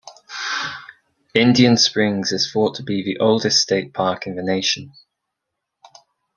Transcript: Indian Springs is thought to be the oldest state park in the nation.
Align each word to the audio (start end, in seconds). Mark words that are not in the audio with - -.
Indian 1.35 1.77
Springs 1.77 2.31
is 2.31 2.51
thought 2.51 2.73
to 2.73 2.81
be 2.81 3.03
the 3.03 3.19
oldest 3.19 3.61
state 3.61 3.93
park 3.93 4.25
in 4.25 4.35
the 4.35 4.41
nation. 4.41 4.93